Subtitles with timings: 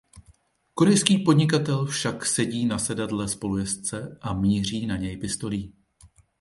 [0.73, 5.73] Korejský podnikatel však sedí na sedadle spolujezdce a míří na něj pistolí.